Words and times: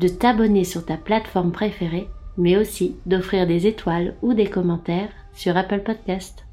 de 0.00 0.08
t'abonner 0.08 0.64
sur 0.64 0.84
ta 0.84 0.96
plateforme 0.96 1.52
préférée, 1.52 2.08
mais 2.36 2.56
aussi 2.56 2.96
d'offrir 3.06 3.46
des 3.46 3.66
étoiles 3.66 4.16
ou 4.22 4.34
des 4.34 4.48
commentaires 4.48 5.10
sur 5.32 5.56
Apple 5.56 5.82
Podcast. 5.82 6.44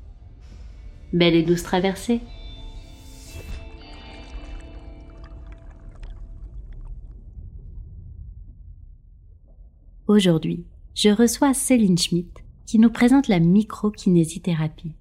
Belle 1.14 1.36
et 1.36 1.44
douce 1.44 1.64
traversée 1.64 2.22
Aujourd'hui, 10.08 10.66
je 10.94 11.10
reçois 11.10 11.54
Céline 11.54 11.98
Schmitt 11.98 12.44
qui 12.66 12.80
nous 12.80 12.92
présente 12.92 13.28
la 13.28 13.40
microkinésithérapie. 13.40 14.94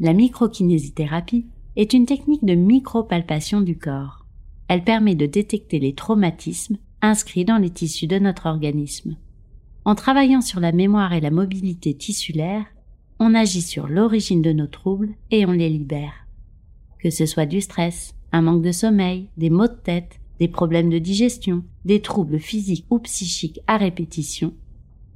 La 0.00 0.12
microkinésithérapie 0.12 1.46
est 1.76 1.92
une 1.92 2.06
technique 2.06 2.44
de 2.44 2.54
micropalpation 2.54 3.60
du 3.60 3.78
corps. 3.78 4.26
Elle 4.68 4.84
permet 4.84 5.14
de 5.14 5.26
détecter 5.26 5.78
les 5.78 5.94
traumatismes 5.94 6.76
inscrits 7.02 7.44
dans 7.44 7.58
les 7.58 7.70
tissus 7.70 8.06
de 8.06 8.18
notre 8.18 8.46
organisme. 8.46 9.16
En 9.84 9.94
travaillant 9.94 10.40
sur 10.40 10.60
la 10.60 10.72
mémoire 10.72 11.12
et 11.12 11.20
la 11.20 11.30
mobilité 11.30 11.94
tissulaire, 11.94 12.64
on 13.18 13.34
agit 13.34 13.62
sur 13.62 13.88
l'origine 13.88 14.42
de 14.42 14.52
nos 14.52 14.66
troubles 14.66 15.14
et 15.30 15.46
on 15.46 15.52
les 15.52 15.70
libère. 15.70 16.26
Que 16.98 17.10
ce 17.10 17.26
soit 17.26 17.46
du 17.46 17.60
stress, 17.60 18.14
un 18.32 18.42
manque 18.42 18.62
de 18.62 18.72
sommeil, 18.72 19.28
des 19.36 19.50
maux 19.50 19.68
de 19.68 19.78
tête, 19.82 20.20
des 20.38 20.48
problèmes 20.48 20.90
de 20.90 20.98
digestion, 20.98 21.64
des 21.84 22.02
troubles 22.02 22.38
physiques 22.38 22.86
ou 22.90 22.98
psychiques 22.98 23.60
à 23.66 23.76
répétition, 23.76 24.52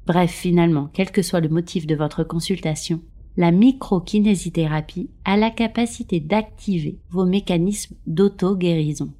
bref 0.07 0.31
finalement, 0.31 0.89
quel 0.93 1.11
que 1.11 1.23
soit 1.23 1.41
le 1.41 1.49
motif 1.49 1.87
de 1.87 1.95
votre 1.95 2.25
consultation, 2.25 3.03
la 3.37 3.53
microkinésithérapie 3.53 5.11
a 5.25 5.37
la 5.37 5.51
capacité 5.51 6.21
d'activer 6.21 6.99
vos 7.11 7.27
mécanismes 7.27 7.97
d'auto-guérison. 8.07 9.13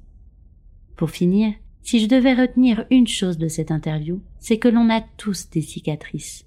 Pour 0.97 1.09
finir, 1.09 1.53
si 1.83 1.99
je 1.99 2.07
devais 2.07 2.33
retenir 2.33 2.85
une 2.89 3.07
chose 3.07 3.37
de 3.37 3.47
cette 3.47 3.71
interview, 3.71 4.21
c'est 4.39 4.57
que 4.57 4.67
l'on 4.67 4.89
a 4.89 5.01
tous 5.17 5.49
des 5.49 5.61
cicatrices. 5.61 6.45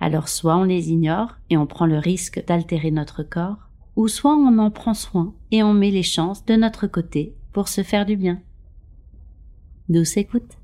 Alors 0.00 0.28
soit 0.28 0.56
on 0.56 0.64
les 0.64 0.90
ignore 0.90 1.36
et 1.50 1.56
on 1.56 1.66
prend 1.66 1.86
le 1.86 1.98
risque 1.98 2.44
d'altérer 2.46 2.90
notre 2.90 3.22
corps, 3.22 3.70
ou 3.96 4.08
soit 4.08 4.36
on 4.36 4.58
en 4.58 4.70
prend 4.70 4.94
soin 4.94 5.34
et 5.50 5.62
on 5.62 5.72
met 5.72 5.90
les 5.90 6.02
chances 6.02 6.44
de 6.44 6.54
notre 6.54 6.86
côté 6.86 7.34
pour 7.52 7.68
se 7.68 7.82
faire 7.82 8.04
du 8.06 8.16
bien. 8.16 8.40
Douce 9.88 10.16
écoute. 10.16 10.58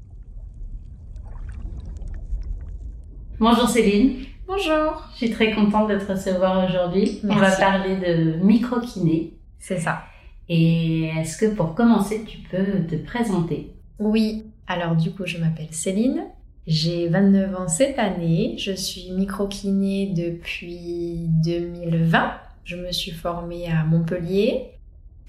Bonjour 3.39 3.69
Céline. 3.69 4.27
Bonjour. 4.47 5.09
Je 5.13 5.17
suis 5.17 5.31
très 5.31 5.55
contente 5.55 5.89
de 5.89 5.99
te 5.99 6.13
recevoir 6.13 6.69
aujourd'hui. 6.69 7.21
On 7.25 7.35
va 7.37 7.51
parler 7.57 7.97
de 7.97 8.45
microkiné. 8.45 9.33
C'est 9.59 9.79
ça. 9.79 10.03
Et 10.49 11.05
est-ce 11.05 11.39
que 11.39 11.55
pour 11.55 11.75
commencer, 11.75 12.25
tu 12.25 12.39
peux 12.51 12.87
te 12.87 12.97
présenter? 12.97 13.73
Oui, 14.05 14.45
alors 14.67 14.97
du 14.97 15.13
coup, 15.13 15.27
je 15.27 15.39
m'appelle 15.39 15.69
Céline. 15.71 16.25
J'ai 16.67 17.09
29 17.09 17.55
ans 17.57 17.69
cette 17.69 17.99
année. 17.99 18.55
Je 18.59 18.73
suis 18.73 19.11
microkiné 19.11 20.13
depuis 20.15 21.29
2020. 21.45 22.33
Je 22.65 22.77
me 22.77 22.93
suis 22.93 23.11
formée 23.11 23.67
à 23.69 23.85
Montpellier 23.85 24.73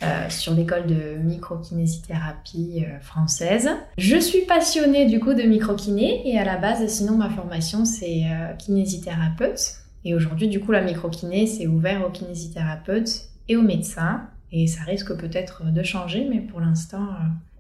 euh, 0.04 0.30
sur 0.30 0.54
l'école 0.54 0.86
de 0.86 1.18
microkinésithérapie 1.24 2.84
euh, 2.86 3.00
française. 3.00 3.70
Je 3.98 4.18
suis 4.18 4.42
passionnée 4.42 5.06
du 5.06 5.20
coup 5.20 5.34
de 5.34 5.44
microkiné 5.44 6.28
et 6.30 6.38
à 6.38 6.44
la 6.44 6.58
base, 6.58 6.86
sinon 6.88 7.18
ma 7.18 7.30
formation 7.30 7.86
c'est 7.86 8.24
euh, 8.26 8.54
kinésithérapeute. 8.54 9.78
Et 10.06 10.14
aujourd'hui, 10.14 10.50
du 10.50 10.60
coup, 10.60 10.72
la 10.72 10.82
microkiné 10.82 11.48
c'est 11.48 11.68
ouvert 11.68 12.06
aux 12.06 12.12
kinésithérapeutes 12.12 13.30
et 13.48 13.56
aux 13.56 13.62
médecins. 13.62 14.28
Et 14.52 14.68
ça 14.68 14.84
risque 14.84 15.16
peut-être 15.16 15.72
de 15.72 15.84
changer, 15.84 16.28
mais 16.30 16.40
pour 16.40 16.60
l'instant, 16.60 17.08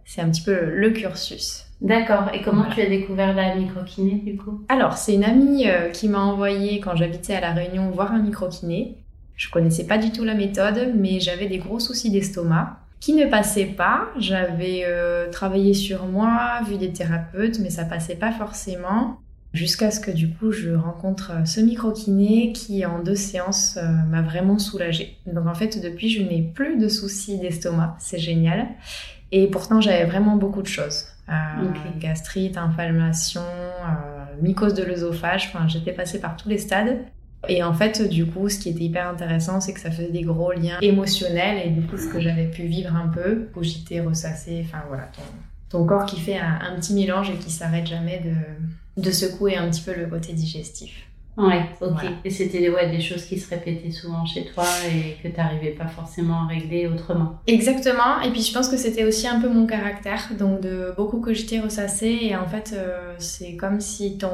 c'est 0.06 0.22
un 0.22 0.30
petit 0.30 0.42
peu 0.42 0.70
le 0.74 0.92
cursus. 0.92 1.66
D'accord. 1.84 2.30
Et 2.34 2.42
comment 2.42 2.66
tu 2.74 2.82
as 2.82 2.88
découvert 2.88 3.36
la 3.36 3.56
microkiné 3.56 4.22
du 4.26 4.38
coup? 4.38 4.64
Alors, 4.70 4.94
c'est 4.94 5.14
une 5.14 5.26
amie 5.26 5.68
euh, 5.68 5.90
qui 5.90 6.08
m'a 6.08 6.22
envoyé 6.22 6.80
quand 6.80 6.96
j'habitais 6.96 7.36
à 7.36 7.42
La 7.42 7.52
Réunion 7.52 7.92
voir 7.92 8.14
un 8.14 8.22
microkiné. 8.22 8.96
Je 9.36 9.50
connaissais 9.50 9.86
pas 9.86 9.98
du 9.98 10.12
tout 10.12 10.24
la 10.24 10.34
méthode, 10.34 10.94
mais 10.96 11.20
j'avais 11.20 11.48
des 11.48 11.58
gros 11.58 11.80
soucis 11.80 12.10
d'estomac 12.10 12.80
qui 13.02 13.14
ne 13.14 13.26
passaient 13.26 13.66
pas. 13.66 14.08
J'avais 14.18 14.84
euh, 14.86 15.30
travaillé 15.30 15.74
sur 15.74 16.06
moi, 16.06 16.62
vu 16.66 16.78
des 16.78 16.94
thérapeutes, 16.94 17.60
mais 17.60 17.70
ça 17.70 17.84
passait 17.84 18.16
pas 18.16 18.32
forcément. 18.32 19.20
Jusqu'à 19.54 19.92
ce 19.92 20.00
que 20.00 20.10
du 20.10 20.30
coup 20.30 20.52
je 20.52 20.72
rencontre 20.72 21.32
euh, 21.32 21.46
ce 21.46 21.60
microkiné 21.60 22.54
qui 22.54 22.86
en 22.86 23.04
deux 23.04 23.14
séances 23.14 23.78
m'a 24.10 24.24
vraiment 24.24 24.58
soulagée. 24.58 25.18
Donc 25.28 25.46
en 25.46 25.54
fait 25.54 25.80
depuis 25.80 26.10
je 26.10 26.24
n'ai 26.24 26.42
plus 26.42 26.78
de 26.78 26.88
soucis 26.88 27.38
d'estomac, 27.38 27.96
c'est 28.00 28.18
génial. 28.18 28.68
Et 29.36 29.48
pourtant, 29.48 29.82
j'avais 29.82 30.06
vraiment 30.06 30.36
beaucoup 30.36 30.62
de 30.62 30.68
choses. 30.68 31.06
Euh, 31.28 31.34
gastrite, 32.00 32.56
inflammation, 32.56 33.42
euh, 33.42 34.42
mycose 34.44 34.76
de 34.76 34.84
l'œsophage. 34.84 35.52
Enfin, 35.52 35.68
j'étais 35.68 35.92
passée 35.92 36.20
par 36.20 36.38
tous 36.38 36.50
les 36.50 36.60
stades. 36.60 37.00
Et 37.50 37.64
en 37.64 37.74
fait, 37.74 38.08
du 38.08 38.28
coup, 38.28 38.48
ce 38.48 38.60
qui 38.60 38.70
était 38.70 38.84
hyper 38.84 39.08
intéressant, 39.08 39.60
c'est 39.60 39.74
que 39.74 39.80
ça 39.80 39.90
faisait 39.90 40.12
des 40.12 40.22
gros 40.22 40.52
liens 40.52 40.78
émotionnels. 40.82 41.66
Et 41.66 41.72
du 41.72 41.82
coup, 41.82 41.98
ce 41.98 42.08
que 42.08 42.22
j'avais 42.22 42.46
pu 42.46 42.68
vivre 42.68 42.96
un 42.96 43.08
peu, 43.08 43.48
cogiter, 43.56 44.02
ressasser, 44.02 44.64
enfin 44.68 44.84
voilà, 44.88 45.06
ton, 45.06 45.24
ton 45.80 45.86
corps 45.88 46.06
qui 46.06 46.20
fait 46.20 46.38
un, 46.38 46.60
un, 46.62 46.76
petit 46.76 46.94
mélange 46.94 47.32
et 47.32 47.38
qui 47.38 47.50
s'arrête 47.50 47.88
jamais 47.88 48.20
de, 48.20 49.02
de 49.02 49.12
secouer 49.12 49.58
un 49.58 49.68
petit 49.72 49.82
peu 49.82 49.96
le 49.96 50.06
côté 50.06 50.34
digestif. 50.34 51.08
Ouais, 51.38 51.66
ok. 51.82 52.04
Et 52.24 52.30
c'était 52.30 52.70
ouais, 52.70 52.90
des 52.92 53.02
choses 53.02 53.26
qui 53.26 53.40
se 53.40 53.50
répétaient 53.50 53.92
souvent 53.92 54.26
chez 54.26 54.46
toi 54.46 54.66
et 54.88 55.18
que 55.22 55.28
tu 55.28 55.38
n'arrivais 55.38 55.72
pas 55.72 55.88
forcément 55.88 56.44
à 56.44 56.48
régler 56.48 56.88
autrement. 56.88 57.40
Exactement. 57.48 58.22
Et 58.24 58.30
puis 58.30 58.42
je 58.42 58.54
pense 58.54 58.70
que 58.70 58.78
c'était 58.78 59.04
aussi 59.04 59.28
un 59.28 59.40
peu 59.40 59.50
mon 59.50 59.66
caractère, 59.66 60.30
donc 60.38 60.62
de 60.62 60.94
beaucoup 60.96 61.20
cogiter, 61.20 61.60
ressasser. 61.60 62.20
Et 62.22 62.36
en 62.36 62.46
fait, 62.46 62.76
euh, 62.76 63.16
c'est 63.18 63.56
comme 63.56 63.82
si 63.82 64.18
ton 64.18 64.30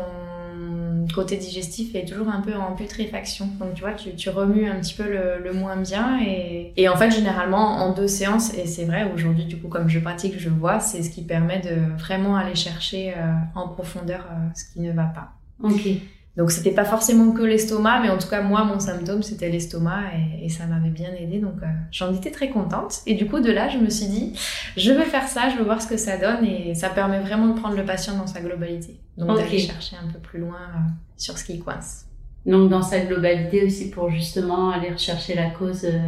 côté 1.13 1.37
digestif 1.37 1.95
est 1.95 2.05
toujours 2.05 2.29
un 2.29 2.41
peu 2.41 2.53
en 2.55 2.75
putréfaction. 2.75 3.47
Donc 3.59 3.73
tu 3.75 3.81
vois, 3.81 3.93
tu, 3.93 4.13
tu 4.15 4.29
remues 4.29 4.69
un 4.69 4.79
petit 4.79 4.93
peu 4.93 5.03
le, 5.03 5.41
le 5.43 5.53
moins 5.53 5.77
bien. 5.77 6.19
Et, 6.21 6.73
et, 6.77 6.89
en 6.89 6.95
fait, 6.97 7.11
généralement, 7.11 7.77
en 7.77 7.93
deux 7.93 8.07
séances, 8.07 8.53
et 8.53 8.65
c'est 8.65 8.85
vrai, 8.85 9.09
aujourd'hui, 9.13 9.45
du 9.45 9.57
coup, 9.57 9.67
comme 9.67 9.89
je 9.89 9.99
pratique, 9.99 10.35
je 10.37 10.49
vois, 10.49 10.79
c'est 10.79 11.03
ce 11.03 11.09
qui 11.09 11.23
permet 11.23 11.59
de 11.59 11.93
vraiment 11.97 12.35
aller 12.35 12.55
chercher 12.55 13.13
euh, 13.17 13.33
en 13.55 13.69
profondeur 13.69 14.27
euh, 14.31 14.49
ce 14.55 14.71
qui 14.73 14.81
ne 14.81 14.91
va 14.91 15.05
pas. 15.05 15.33
Ok. 15.63 15.87
Donc 16.37 16.51
c'était 16.51 16.71
pas 16.71 16.85
forcément 16.85 17.31
que 17.31 17.41
l'estomac, 17.41 17.99
mais 18.01 18.09
en 18.09 18.17
tout 18.17 18.29
cas 18.29 18.41
moi 18.41 18.63
mon 18.63 18.79
symptôme 18.79 19.23
c'était 19.23 19.49
l'estomac 19.49 20.03
et, 20.41 20.49
ça 20.49 20.65
m'avait 20.65 20.89
bien 20.89 21.11
aidé, 21.13 21.39
donc 21.39 21.61
euh, 21.61 21.65
j'en 21.91 22.13
étais 22.13 22.31
très 22.31 22.49
contente. 22.49 22.99
Et 23.05 23.15
du 23.15 23.27
coup 23.27 23.39
de 23.39 23.51
là 23.51 23.67
je 23.67 23.77
me 23.77 23.89
suis 23.89 24.07
dit 24.07 24.33
je 24.77 24.91
veux 24.91 25.03
faire 25.03 25.27
ça, 25.27 25.49
je 25.49 25.57
veux 25.57 25.63
voir 25.63 25.81
ce 25.81 25.87
que 25.87 25.97
ça 25.97 26.17
donne 26.17 26.45
et 26.45 26.75
ça 26.75 26.89
permet 26.89 27.19
vraiment 27.19 27.47
de 27.47 27.59
prendre 27.59 27.75
le 27.75 27.83
patient 27.83 28.15
dans 28.15 28.27
sa 28.27 28.41
globalité, 28.41 28.99
donc 29.17 29.35
d'aller 29.37 29.59
chercher 29.59 29.97
un 29.97 30.11
peu 30.11 30.19
plus 30.19 30.39
loin 30.39 30.57
euh, 30.57 30.79
sur 31.17 31.37
ce 31.37 31.43
qui 31.43 31.59
coince. 31.59 32.05
Donc 32.45 32.69
dans 32.69 32.83
sa 32.83 32.99
globalité 32.99 33.65
aussi 33.65 33.89
pour 33.89 34.09
justement 34.09 34.69
aller 34.69 34.91
rechercher 34.91 35.35
la 35.35 35.49
cause. 35.49 35.83
Euh, 35.83 35.99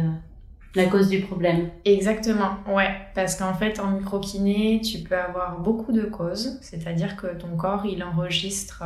la 0.74 0.86
cause 0.86 1.10
du 1.10 1.20
problème. 1.20 1.68
Exactement, 1.84 2.56
ouais. 2.66 2.88
Parce 3.14 3.36
qu'en 3.36 3.52
fait, 3.52 3.78
en 3.78 3.90
microkiné, 3.90 4.80
tu 4.80 5.00
peux 5.00 5.18
avoir 5.18 5.60
beaucoup 5.60 5.92
de 5.92 6.00
causes. 6.00 6.58
C'est-à-dire 6.62 7.16
que 7.16 7.26
ton 7.26 7.58
corps, 7.58 7.84
il 7.84 8.02
enregistre 8.02 8.82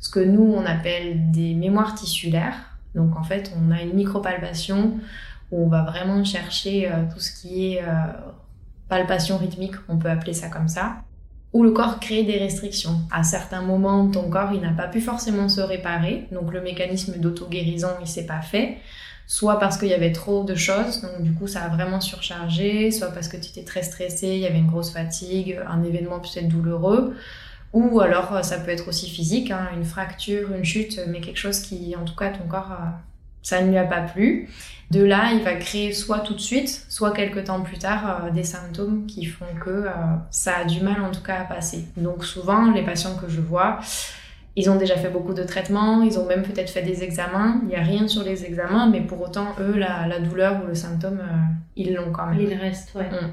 ce 0.00 0.10
que 0.10 0.20
nous, 0.20 0.42
on 0.42 0.64
appelle 0.64 1.30
des 1.30 1.54
mémoires 1.54 1.94
tissulaires. 1.94 2.56
Donc 2.94 3.16
en 3.16 3.22
fait, 3.22 3.52
on 3.56 3.70
a 3.70 3.82
une 3.82 3.94
micropalpation 3.94 4.98
où 5.52 5.64
on 5.64 5.68
va 5.68 5.82
vraiment 5.82 6.24
chercher 6.24 6.90
euh, 6.90 7.04
tout 7.12 7.20
ce 7.20 7.32
qui 7.32 7.74
est 7.74 7.82
euh, 7.82 7.86
palpation 8.88 9.36
rythmique, 9.38 9.74
on 9.88 9.98
peut 9.98 10.10
appeler 10.10 10.32
ça 10.34 10.48
comme 10.48 10.68
ça. 10.68 11.02
où 11.52 11.64
le 11.64 11.72
corps 11.72 11.98
crée 11.98 12.22
des 12.22 12.38
restrictions. 12.38 13.00
À 13.10 13.24
certains 13.24 13.62
moments, 13.62 14.08
ton 14.08 14.30
corps, 14.30 14.52
il 14.52 14.60
n'a 14.60 14.72
pas 14.72 14.86
pu 14.86 15.00
forcément 15.00 15.48
se 15.48 15.60
réparer, 15.60 16.28
donc 16.30 16.52
le 16.52 16.60
mécanisme 16.60 17.18
d'auto-guérison, 17.18 17.88
il 18.00 18.06
s'est 18.06 18.26
pas 18.26 18.40
fait. 18.40 18.78
Soit 19.26 19.58
parce 19.60 19.76
qu'il 19.76 19.88
y 19.88 19.94
avait 19.94 20.12
trop 20.12 20.42
de 20.44 20.54
choses, 20.56 21.02
donc 21.02 21.22
du 21.22 21.32
coup 21.32 21.46
ça 21.46 21.62
a 21.62 21.68
vraiment 21.68 22.00
surchargé, 22.00 22.90
soit 22.90 23.12
parce 23.12 23.28
que 23.28 23.36
tu 23.36 23.50
étais 23.50 23.62
très 23.62 23.82
stressé, 23.82 24.28
il 24.28 24.38
y 24.40 24.46
avait 24.46 24.58
une 24.58 24.66
grosse 24.66 24.90
fatigue, 24.90 25.58
un 25.68 25.84
événement 25.84 26.18
peut-être 26.18 26.48
douloureux, 26.48 27.16
ou 27.72 28.00
alors 28.00 28.44
ça 28.44 28.58
peut 28.58 28.70
être 28.70 28.88
aussi 28.88 29.08
physique, 29.08 29.50
hein, 29.50 29.68
une 29.74 29.84
fracture, 29.84 30.52
une 30.52 30.64
chute, 30.64 31.00
mais 31.08 31.20
quelque 31.20 31.38
chose 31.38 31.60
qui, 31.60 31.94
en 31.96 32.04
tout 32.04 32.16
cas, 32.16 32.30
ton 32.30 32.44
corps, 32.48 32.72
euh, 32.72 32.84
ça 33.42 33.62
ne 33.62 33.70
lui 33.70 33.78
a 33.78 33.84
pas 33.84 34.02
plu. 34.02 34.48
De 34.90 35.04
là, 35.04 35.30
il 35.32 35.42
va 35.42 35.54
créer 35.54 35.92
soit 35.92 36.18
tout 36.18 36.34
de 36.34 36.40
suite, 36.40 36.84
soit 36.88 37.12
quelques 37.12 37.44
temps 37.44 37.60
plus 37.60 37.78
tard, 37.78 38.24
euh, 38.24 38.30
des 38.30 38.42
symptômes 38.42 39.06
qui 39.06 39.24
font 39.24 39.46
que 39.64 39.70
euh, 39.70 39.92
ça 40.30 40.56
a 40.58 40.64
du 40.64 40.80
mal 40.80 41.00
en 41.02 41.12
tout 41.12 41.22
cas 41.22 41.40
à 41.40 41.44
passer. 41.44 41.84
Donc 41.96 42.24
souvent, 42.24 42.72
les 42.72 42.82
patients 42.82 43.14
que 43.14 43.28
je 43.28 43.40
vois, 43.40 43.78
ils 44.56 44.68
ont 44.68 44.76
déjà 44.76 44.96
fait 44.96 45.08
beaucoup 45.08 45.32
de 45.32 45.44
traitements, 45.44 46.02
ils 46.02 46.18
ont 46.18 46.26
même 46.26 46.42
peut-être 46.42 46.70
fait 46.70 46.82
des 46.82 47.04
examens. 47.04 47.60
Il 47.62 47.68
n'y 47.68 47.76
a 47.76 47.82
rien 47.82 48.08
sur 48.08 48.24
les 48.24 48.44
examens, 48.44 48.88
mais 48.88 49.00
pour 49.00 49.20
autant, 49.22 49.54
eux, 49.60 49.76
la, 49.78 50.18
douleur 50.18 50.60
ou 50.64 50.66
le 50.66 50.74
symptôme, 50.74 51.20
euh, 51.20 51.36
ils 51.76 51.94
l'ont 51.94 52.10
quand 52.10 52.26
même. 52.26 52.40
Il 52.40 52.52
reste, 52.54 52.92
ouais. 52.96 53.08
Mm. 53.08 53.32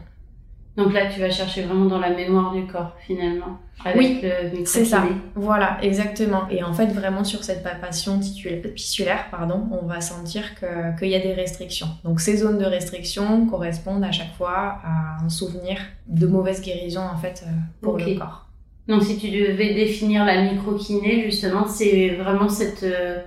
Donc 0.78 0.94
là, 0.94 1.08
tu 1.08 1.20
vas 1.20 1.32
chercher 1.32 1.64
vraiment 1.64 1.86
dans 1.86 2.00
la 2.00 2.12
mémoire 2.12 2.54
du 2.54 2.68
corps, 2.68 2.94
finalement. 3.00 3.58
Avec 3.84 3.98
oui, 3.98 4.22
c'est 4.66 4.86
ça. 4.86 5.04
Voilà, 5.34 5.80
exactement. 5.82 6.48
Et 6.52 6.64
en 6.64 6.72
fait, 6.72 6.86
vraiment 6.88 7.24
sur 7.24 7.44
cette 7.44 7.64
palpation 7.64 8.20
tissulaire, 8.20 9.26
pardon, 9.32 9.68
on 9.72 9.88
va 9.88 10.02
sentir 10.02 10.44
qu'il 10.56 11.10
y 11.10 11.16
a 11.16 11.20
des 11.20 11.34
restrictions. 11.34 11.88
Donc 12.04 12.20
ces 12.20 12.38
zones 12.38 12.60
de 12.60 12.66
restriction 12.66 13.48
correspondent 13.48 14.04
à 14.04 14.12
chaque 14.12 14.36
fois 14.38 14.80
à 14.84 15.18
un 15.26 15.30
souvenir 15.30 15.80
de 16.08 16.28
mauvaise 16.28 16.62
guérison, 16.62 17.02
en 17.02 17.18
fait, 17.18 17.44
euh, 17.46 17.52
pour 17.82 17.98
le 17.98 18.16
corps. 18.16 18.46
Donc 18.88 19.02
si 19.02 19.18
tu 19.18 19.32
devais 19.32 19.74
définir 19.74 20.26
la 20.26 20.44
microkiné, 20.44 21.24
justement, 21.24 21.68
c'est 21.68 22.10
vraiment 22.10 22.50
cette... 22.50 22.84
Euh, 22.84 23.20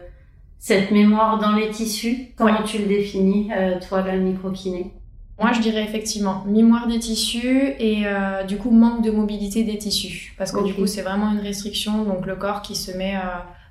cette 0.62 0.91
mémoire 0.91 1.38
dans 1.38 1.53
les 1.53 1.70
tissus, 1.70 2.35
comment 2.37 2.62
tu 2.62 2.81
le 2.81 2.85
définis, 2.85 3.50
euh, 3.50 3.79
toi, 3.81 4.03
la 4.03 4.14
microkiné 4.17 4.93
moi, 5.40 5.52
je 5.52 5.60
dirais 5.60 5.82
effectivement 5.82 6.44
mémoire 6.46 6.87
des 6.87 6.98
tissus 6.98 7.72
et 7.78 8.02
euh, 8.04 8.44
du 8.44 8.58
coup 8.58 8.70
manque 8.70 9.02
de 9.02 9.10
mobilité 9.10 9.64
des 9.64 9.78
tissus. 9.78 10.34
Parce 10.37 10.52
que 10.52 10.62
du 10.62 10.75
coup, 10.75 10.87
c'est 10.87 11.00
vraiment 11.00 11.32
une 11.32 11.40
restriction, 11.40 12.04
donc 12.04 12.26
le 12.26 12.37
corps 12.37 12.60
qui 12.60 12.76
se 12.76 12.94
met 12.96 13.16
euh, 13.16 13.20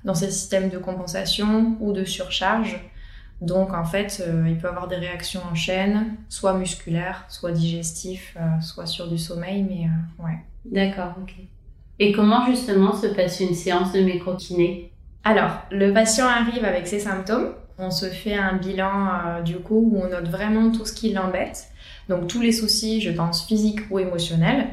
dans 0.04 0.14
ce 0.14 0.26
système 0.26 0.68
de 0.68 0.78
compensation 0.78 1.76
ou 1.78 1.92
de 1.92 2.04
surcharge. 2.04 2.80
Donc 3.40 3.72
en 3.72 3.84
fait, 3.84 4.22
euh, 4.26 4.46
il 4.48 4.58
peut 4.58 4.68
avoir 4.68 4.88
des 4.88 4.96
réactions 4.96 5.42
en 5.50 5.54
chaîne, 5.54 6.16
soit 6.28 6.54
musculaires, 6.54 7.24
soit 7.28 7.52
digestifs, 7.52 8.36
soit 8.60 8.86
sur 8.86 9.08
du 9.08 9.16
sommeil, 9.16 9.62
mais 9.62 9.88
ouais. 10.24 10.38
D'accord, 10.64 11.14
ok. 11.22 11.34
Et 12.00 12.12
comment 12.12 12.46
justement 12.46 12.94
se 12.94 13.06
passe 13.06 13.40
une 13.40 13.54
séance 13.54 13.92
de 13.92 14.00
microkiné? 14.00 14.90
Alors, 15.22 15.52
le 15.70 15.92
patient 15.92 16.26
arrive 16.26 16.64
avec 16.64 16.88
ses 16.88 16.98
symptômes 16.98 17.52
on 17.80 17.90
se 17.90 18.06
fait 18.06 18.34
un 18.34 18.56
bilan 18.56 19.08
euh, 19.08 19.42
du 19.42 19.56
coup 19.56 19.90
où 19.92 20.02
on 20.02 20.08
note 20.08 20.28
vraiment 20.28 20.70
tout 20.70 20.84
ce 20.84 20.92
qui 20.92 21.12
l'embête. 21.12 21.68
Donc 22.08 22.26
tous 22.26 22.40
les 22.40 22.52
soucis, 22.52 23.00
je 23.00 23.10
pense, 23.10 23.46
physiques 23.46 23.80
ou 23.90 23.98
émotionnels. 23.98 24.68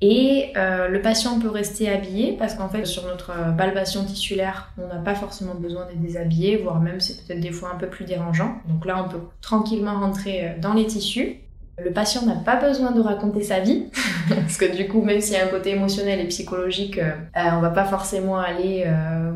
Et 0.00 0.52
euh, 0.56 0.88
le 0.88 1.00
patient 1.00 1.38
peut 1.38 1.48
rester 1.48 1.90
habillé 1.90 2.36
parce 2.38 2.54
qu'en 2.54 2.68
fait, 2.68 2.84
sur 2.84 3.04
notre 3.06 3.30
euh, 3.30 4.04
tissulaire, 4.06 4.72
on 4.76 4.86
n'a 4.86 5.00
pas 5.00 5.14
forcément 5.14 5.54
besoin 5.54 5.86
d'être 5.86 6.00
déshabillé, 6.00 6.58
voire 6.58 6.80
même 6.80 7.00
c'est 7.00 7.24
peut-être 7.24 7.40
des 7.40 7.52
fois 7.52 7.70
un 7.74 7.78
peu 7.78 7.86
plus 7.86 8.04
dérangeant. 8.04 8.56
Donc 8.68 8.84
là, 8.84 9.02
on 9.02 9.08
peut 9.08 9.20
tranquillement 9.40 9.98
rentrer 9.98 10.56
dans 10.60 10.74
les 10.74 10.86
tissus. 10.86 11.36
Le 11.82 11.90
patient 11.90 12.24
n'a 12.26 12.36
pas 12.36 12.56
besoin 12.56 12.92
de 12.92 13.00
raconter 13.00 13.42
sa 13.42 13.60
vie, 13.60 13.86
parce 14.28 14.58
que 14.58 14.76
du 14.76 14.86
coup, 14.86 15.02
même 15.02 15.20
s'il 15.20 15.34
y 15.34 15.38
a 15.38 15.44
un 15.44 15.48
côté 15.48 15.70
émotionnel 15.70 16.20
et 16.20 16.28
psychologique, 16.28 17.00
on 17.34 17.60
va 17.60 17.70
pas 17.70 17.84
forcément 17.84 18.38
aller, 18.38 18.86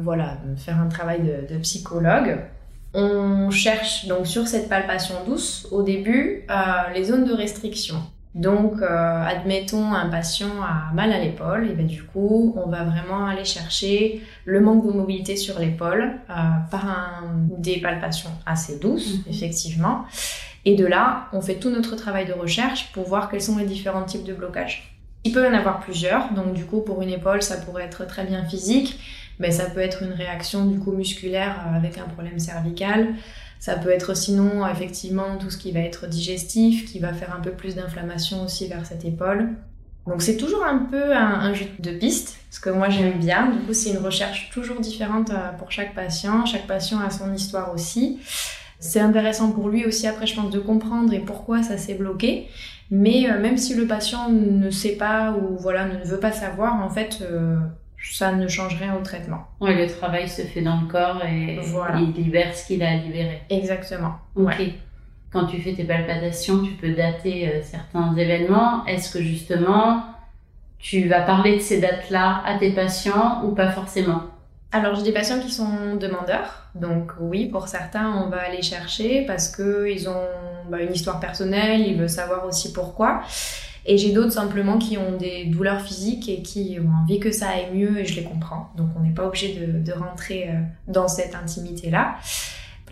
voilà, 0.02 0.36
faire 0.56 0.78
un 0.78 0.88
travail 0.88 1.20
de 1.50 1.56
psychologue. 1.58 2.38
On 2.94 3.50
cherche 3.50 4.06
donc 4.06 4.26
sur 4.26 4.46
cette 4.46 4.68
palpation 4.68 5.14
douce 5.26 5.68
au 5.70 5.82
début 5.82 6.44
euh, 6.50 6.92
les 6.94 7.04
zones 7.04 7.24
de 7.24 7.32
restriction. 7.32 8.02
Donc, 8.34 8.82
euh, 8.82 9.24
admettons 9.24 9.92
un 9.92 10.08
patient 10.08 10.62
a 10.62 10.92
mal 10.94 11.12
à 11.12 11.18
l'épaule, 11.18 11.68
et 11.68 11.72
bien 11.72 11.86
du 11.86 12.04
coup, 12.04 12.54
on 12.56 12.68
va 12.68 12.84
vraiment 12.84 13.26
aller 13.26 13.44
chercher 13.44 14.22
le 14.44 14.60
manque 14.60 14.86
de 14.86 14.92
mobilité 14.92 15.36
sur 15.36 15.58
l'épaule 15.58 16.12
euh, 16.30 16.34
par 16.70 16.86
un, 16.86 17.36
des 17.58 17.80
palpations 17.80 18.30
assez 18.46 18.78
douces, 18.78 19.14
mhm. 19.14 19.22
effectivement. 19.28 20.04
Et 20.64 20.76
de 20.76 20.86
là, 20.86 21.28
on 21.32 21.40
fait 21.40 21.56
tout 21.56 21.70
notre 21.70 21.96
travail 21.96 22.26
de 22.26 22.32
recherche 22.32 22.92
pour 22.92 23.08
voir 23.08 23.30
quels 23.30 23.42
sont 23.42 23.56
les 23.56 23.64
différents 23.64 24.04
types 24.04 24.24
de 24.24 24.34
blocages. 24.34 24.94
Il 25.24 25.32
peut 25.32 25.44
y 25.44 25.48
en 25.48 25.54
avoir 25.54 25.80
plusieurs, 25.80 26.32
donc 26.32 26.52
du 26.52 26.64
coup, 26.64 26.80
pour 26.80 27.02
une 27.02 27.10
épaule, 27.10 27.42
ça 27.42 27.56
pourrait 27.56 27.84
être 27.84 28.06
très 28.06 28.24
bien 28.24 28.44
physique, 28.44 29.00
ben, 29.40 29.52
ça 29.52 29.66
peut 29.66 29.80
être 29.80 30.02
une 30.02 30.12
réaction 30.12 30.66
du 30.66 30.78
coup 30.78 30.92
musculaire 30.92 31.66
euh, 31.66 31.76
avec 31.76 31.98
un 31.98 32.04
problème 32.04 32.38
cervical. 32.38 33.14
Ça 33.60 33.74
peut 33.76 33.90
être 33.90 34.14
sinon 34.14 34.66
effectivement 34.66 35.36
tout 35.38 35.50
ce 35.50 35.58
qui 35.58 35.72
va 35.72 35.80
être 35.80 36.06
digestif, 36.06 36.84
qui 36.86 37.00
va 37.00 37.12
faire 37.12 37.34
un 37.34 37.40
peu 37.40 37.50
plus 37.50 37.74
d'inflammation 37.74 38.44
aussi 38.44 38.68
vers 38.68 38.86
cette 38.86 39.04
épaule. 39.04 39.50
Donc 40.06 40.22
c'est 40.22 40.36
toujours 40.36 40.64
un 40.64 40.78
peu 40.78 41.14
un, 41.14 41.52
jeu 41.52 41.66
de 41.80 41.90
piste, 41.90 42.38
ce 42.50 42.60
que 42.60 42.70
moi 42.70 42.88
j'aime 42.88 43.18
bien. 43.18 43.50
Du 43.50 43.58
coup 43.58 43.74
c'est 43.74 43.90
une 43.90 43.98
recherche 43.98 44.50
toujours 44.50 44.80
différente 44.80 45.30
euh, 45.30 45.50
pour 45.58 45.70
chaque 45.70 45.94
patient. 45.94 46.46
Chaque 46.46 46.66
patient 46.66 47.00
a 47.00 47.10
son 47.10 47.32
histoire 47.34 47.74
aussi. 47.74 48.18
C'est 48.80 49.00
intéressant 49.00 49.50
pour 49.50 49.68
lui 49.68 49.84
aussi 49.84 50.06
après 50.06 50.26
je 50.26 50.36
pense 50.36 50.50
de 50.50 50.60
comprendre 50.60 51.12
et 51.12 51.20
pourquoi 51.20 51.62
ça 51.62 51.76
s'est 51.76 51.94
bloqué. 51.94 52.48
Mais 52.90 53.28
euh, 53.28 53.40
même 53.40 53.58
si 53.58 53.74
le 53.74 53.86
patient 53.86 54.30
ne 54.30 54.70
sait 54.70 54.96
pas 54.96 55.32
ou 55.32 55.56
voilà 55.58 55.86
ne 55.86 56.04
veut 56.04 56.20
pas 56.20 56.32
savoir, 56.32 56.74
en 56.74 56.88
fait 56.88 57.22
ça 58.00 58.32
ne 58.32 58.48
change 58.48 58.76
rien 58.78 58.94
au 58.94 59.02
traitement. 59.02 59.46
Oui, 59.60 59.74
le 59.74 59.86
travail 59.86 60.28
se 60.28 60.42
fait 60.42 60.62
dans 60.62 60.80
le 60.80 60.86
corps 60.86 61.24
et 61.24 61.58
il 62.00 62.12
libère 62.12 62.54
ce 62.54 62.66
qu'il 62.66 62.82
a 62.82 62.90
à 62.90 62.94
libérer. 62.94 63.42
Exactement. 63.50 64.14
Ok. 64.34 64.60
Quand 65.32 65.46
tu 65.46 65.60
fais 65.60 65.74
tes 65.74 65.84
palpitations, 65.84 66.62
tu 66.62 66.72
peux 66.72 66.92
dater 66.94 67.48
euh, 67.48 67.62
certains 67.62 68.16
événements. 68.16 68.86
Est-ce 68.86 69.12
que 69.12 69.22
justement, 69.22 70.02
tu 70.78 71.06
vas 71.06 71.20
parler 71.20 71.56
de 71.56 71.60
ces 71.60 71.80
dates-là 71.80 72.42
à 72.46 72.58
tes 72.58 72.70
patients 72.70 73.42
ou 73.44 73.54
pas 73.54 73.70
forcément? 73.70 74.22
Alors, 74.72 74.94
j'ai 74.94 75.02
des 75.02 75.12
patients 75.12 75.40
qui 75.40 75.50
sont 75.50 75.96
demandeurs. 75.96 76.64
Donc, 76.74 77.12
oui, 77.20 77.46
pour 77.46 77.68
certains, 77.68 78.10
on 78.12 78.30
va 78.30 78.42
aller 78.42 78.62
chercher 78.62 79.24
parce 79.26 79.54
qu'ils 79.54 80.08
ont 80.08 80.26
bah, 80.70 80.80
une 80.80 80.92
histoire 80.92 81.20
personnelle, 81.20 81.80
ils 81.80 81.98
veulent 81.98 82.08
savoir 82.08 82.46
aussi 82.46 82.72
pourquoi. 82.72 83.22
Et 83.88 83.96
j'ai 83.96 84.12
d'autres 84.12 84.32
simplement 84.32 84.76
qui 84.76 84.98
ont 84.98 85.16
des 85.16 85.46
douleurs 85.46 85.80
physiques 85.80 86.28
et 86.28 86.42
qui 86.42 86.78
ont 86.78 87.02
envie 87.02 87.18
que 87.18 87.32
ça 87.32 87.48
aille 87.48 87.74
mieux 87.74 87.98
et 87.98 88.04
je 88.04 88.16
les 88.16 88.22
comprends. 88.22 88.70
Donc 88.76 88.88
on 88.96 89.00
n'est 89.00 89.14
pas 89.14 89.26
obligé 89.26 89.54
de, 89.54 89.92
rentrer 89.92 90.50
euh, 90.50 90.60
dans 90.86 91.08
cette 91.08 91.34
intimité-là. 91.34 92.16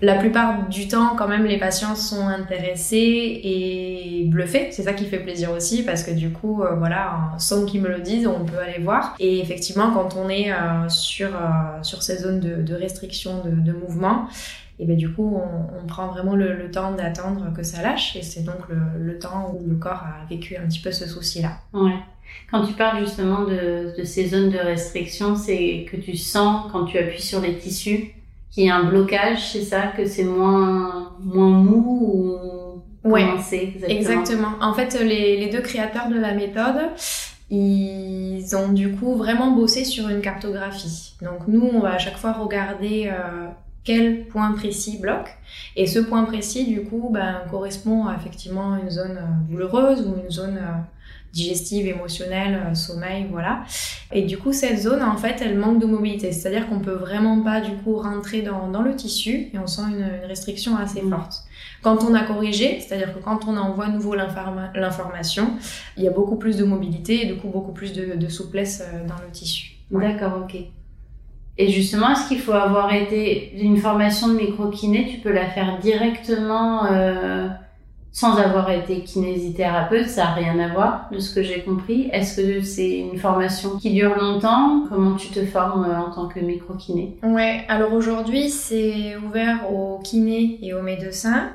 La 0.00 0.14
plupart 0.14 0.68
du 0.68 0.88
temps, 0.88 1.14
quand 1.16 1.28
même, 1.28 1.44
les 1.44 1.58
patients 1.58 1.94
sont 1.94 2.26
intéressés 2.26 3.40
et 3.44 4.24
bluffés. 4.26 4.68
C'est 4.70 4.84
ça 4.84 4.94
qui 4.94 5.04
fait 5.04 5.18
plaisir 5.18 5.50
aussi 5.52 5.82
parce 5.82 6.02
que 6.02 6.10
du 6.10 6.30
coup, 6.30 6.62
euh, 6.62 6.74
voilà, 6.76 7.32
sans 7.38 7.66
qu'ils 7.66 7.82
me 7.82 7.88
le 7.88 8.00
disent, 8.00 8.26
on 8.26 8.44
peut 8.44 8.58
aller 8.58 8.82
voir. 8.82 9.16
Et 9.18 9.40
effectivement, 9.40 9.90
quand 9.92 10.16
on 10.16 10.30
est 10.30 10.50
euh, 10.50 10.88
sur, 10.88 11.28
sur 11.82 12.02
ces 12.02 12.18
zones 12.18 12.40
de, 12.40 12.74
restriction 12.74 13.42
de 13.44 13.72
mouvement, 13.72 14.28
et 14.78 14.84
bien 14.84 14.96
du 14.96 15.10
coup, 15.10 15.40
on, 15.82 15.86
prend 15.86 16.08
vraiment 16.08 16.34
le, 16.34 16.70
temps 16.70 16.92
d'attendre 16.92 17.52
que 17.54 17.62
ça 17.62 17.82
lâche, 17.82 18.16
et 18.16 18.22
c'est 18.22 18.42
donc 18.42 18.68
le, 18.68 19.18
temps 19.18 19.54
où 19.54 19.66
le 19.66 19.76
corps 19.76 20.02
a 20.04 20.26
vécu 20.28 20.56
un 20.56 20.66
petit 20.66 20.80
peu 20.80 20.92
ce 20.92 21.06
souci-là. 21.06 21.52
Ouais. 21.72 21.98
Quand 22.50 22.64
tu 22.66 22.74
parles 22.74 23.00
justement 23.00 23.44
de, 23.44 23.92
ces 24.04 24.28
zones 24.28 24.50
de 24.50 24.58
restriction, 24.58 25.36
c'est 25.36 25.86
que 25.90 25.96
tu 25.96 26.16
sens 26.16 26.70
quand 26.72 26.84
tu 26.84 26.98
appuies 26.98 27.22
sur 27.22 27.40
les 27.40 27.56
tissus 27.56 28.12
qu'il 28.50 28.64
y 28.64 28.70
a 28.70 28.76
un 28.76 28.84
blocage, 28.84 29.52
c'est 29.52 29.62
ça, 29.62 29.88
que 29.96 30.04
c'est 30.04 30.24
moins, 30.24 31.12
moins 31.20 31.50
mou 31.50 32.10
ou 32.12 33.12
oui, 33.12 33.22
exactement? 33.22 33.88
exactement. 33.88 34.48
En 34.60 34.74
fait, 34.74 34.98
les, 35.00 35.36
les 35.36 35.48
deux 35.48 35.60
créateurs 35.60 36.08
de 36.08 36.18
la 36.18 36.34
méthode, 36.34 36.90
ils 37.50 38.56
ont 38.56 38.72
du 38.72 38.92
coup 38.92 39.14
vraiment 39.14 39.52
bossé 39.52 39.84
sur 39.84 40.08
une 40.08 40.20
cartographie. 40.20 41.14
Donc 41.22 41.46
nous, 41.46 41.70
on 41.72 41.80
va 41.80 41.92
à 41.92 41.98
chaque 41.98 42.16
fois 42.16 42.32
regarder 42.32 43.08
euh, 43.12 43.46
quel 43.86 44.24
point 44.26 44.52
précis 44.52 44.98
bloque. 44.98 45.30
Et 45.76 45.86
ce 45.86 46.00
point 46.00 46.24
précis, 46.24 46.66
du 46.66 46.82
coup, 46.82 47.08
ben, 47.10 47.42
correspond 47.50 48.06
à 48.06 48.16
effectivement 48.16 48.76
une 48.76 48.90
zone 48.90 49.18
euh, 49.18 49.50
douloureuse 49.50 50.06
ou 50.06 50.20
une 50.22 50.30
zone 50.30 50.58
euh, 50.58 50.76
digestive, 51.32 51.86
émotionnelle, 51.86 52.60
euh, 52.66 52.74
sommeil, 52.74 53.26
voilà. 53.30 53.62
Et 54.12 54.22
du 54.22 54.38
coup, 54.38 54.52
cette 54.52 54.80
zone, 54.80 55.02
en 55.02 55.16
fait, 55.16 55.40
elle 55.40 55.56
manque 55.56 55.78
de 55.80 55.86
mobilité. 55.86 56.32
C'est-à-dire 56.32 56.68
qu'on 56.68 56.80
peut 56.80 56.94
vraiment 56.94 57.40
pas, 57.42 57.60
du 57.60 57.72
coup, 57.76 57.96
rentrer 57.96 58.42
dans, 58.42 58.68
dans 58.68 58.82
le 58.82 58.96
tissu 58.96 59.50
et 59.52 59.58
on 59.58 59.68
sent 59.68 59.82
une, 59.88 60.26
restriction 60.26 60.76
assez 60.76 61.02
mmh. 61.02 61.10
forte. 61.10 61.44
Quand 61.82 62.02
on 62.02 62.12
a 62.14 62.24
corrigé, 62.24 62.80
c'est-à-dire 62.80 63.14
que 63.14 63.20
quand 63.20 63.46
on 63.46 63.56
envoie 63.56 63.84
à 63.84 63.90
nouveau 63.90 64.16
l'information, 64.16 65.52
il 65.96 66.02
y 66.02 66.08
a 66.08 66.10
beaucoup 66.10 66.36
plus 66.36 66.56
de 66.56 66.64
mobilité 66.64 67.22
et 67.22 67.26
du 67.26 67.36
coup 67.36 67.48
beaucoup 67.48 67.72
plus 67.72 67.92
de, 67.92 68.28
souplesse 68.28 68.82
dans 69.06 69.22
le 69.24 69.30
tissu. 69.30 69.76
D'accord, 69.92 70.42
ok. 70.42 70.56
Et 71.58 71.70
justement, 71.70 72.10
est-ce 72.10 72.28
qu'il 72.28 72.40
faut 72.40 72.52
avoir 72.52 72.92
été 72.92 73.52
une 73.58 73.78
formation 73.78 74.28
de 74.28 74.34
microkiné 74.34 75.08
Tu 75.10 75.18
peux 75.18 75.32
la 75.32 75.46
faire 75.46 75.78
directement 75.78 76.84
euh, 76.86 77.48
sans 78.16 78.36
avoir 78.36 78.70
été 78.70 79.00
kinésithérapeute, 79.00 80.06
ça 80.06 80.24
n'a 80.24 80.32
rien 80.32 80.58
à 80.58 80.68
voir 80.68 81.08
de 81.12 81.18
ce 81.18 81.34
que 81.34 81.42
j'ai 81.42 81.60
compris. 81.60 82.08
Est-ce 82.14 82.40
que 82.40 82.62
c'est 82.62 82.98
une 82.98 83.18
formation 83.18 83.76
qui 83.76 83.92
dure 83.92 84.16
longtemps? 84.18 84.84
Comment 84.88 85.16
tu 85.16 85.28
te 85.28 85.44
formes 85.44 85.84
euh, 85.84 85.98
en 85.98 86.10
tant 86.10 86.26
que 86.26 86.40
micro-kiné? 86.40 87.18
Ouais, 87.22 87.64
alors 87.68 87.92
aujourd'hui 87.92 88.48
c'est 88.48 89.16
ouvert 89.16 89.70
aux 89.70 89.98
kinés 89.98 90.58
et 90.62 90.72
aux 90.72 90.80
médecins. 90.80 91.50